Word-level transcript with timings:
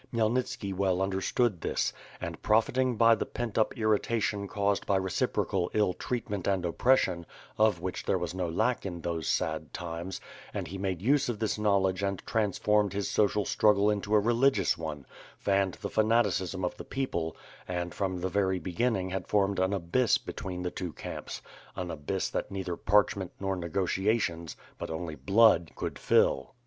Khmyelnitski 0.11 0.73
well 0.73 0.99
understood 0.99 1.61
this, 1.61 1.93
and 2.19 2.41
profiting 2.41 2.95
by 2.97 3.13
the 3.13 3.27
pent 3.27 3.55
up 3.59 3.77
irritation 3.77 4.47
caused 4.47 4.87
by 4.87 4.95
reciprocal 4.95 5.69
ill 5.75 5.93
treatment 5.93 6.47
and 6.47 6.63
oppres 6.63 6.97
sion, 6.97 7.23
of 7.59 7.79
which 7.81 8.03
there 8.03 8.17
was 8.17 8.33
no 8.33 8.49
lack 8.49 8.83
in 8.83 9.01
those 9.01 9.27
sad 9.27 9.71
times; 9.73 10.19
and 10.55 10.67
he 10.69 10.79
made 10.79 11.03
use 11.03 11.29
of 11.29 11.37
this 11.37 11.59
knowledge 11.59 12.01
and 12.01 12.23
transformed 12.25 12.93
his 12.93 13.11
social 13.11 13.45
strug 13.45 13.75
gle 13.75 13.91
into 13.91 14.15
a 14.15 14.19
religious 14.19 14.75
one, 14.75 15.05
fanned 15.37 15.75
the 15.75 15.87
fanaticism 15.91 16.65
of 16.65 16.75
the 16.77 16.83
people, 16.83 17.37
and 17.67 17.93
from 17.93 18.17
the 18.21 18.27
very 18.27 18.57
beginning 18.57 19.11
had 19.11 19.27
formed 19.27 19.59
an 19.59 19.71
abyss 19.71 20.17
between 20.17 20.63
the 20.63 20.71
two 20.71 20.93
camps— 20.93 21.43
an 21.75 21.91
abyss 21.91 22.27
that 22.27 22.49
neither 22.49 22.75
parchment 22.75 23.31
nor 23.39 23.55
negotiations 23.55 24.57
but 24.79 24.89
only 24.89 25.13
blood 25.13 25.69
could 25.75 25.99
fill. 25.99 26.55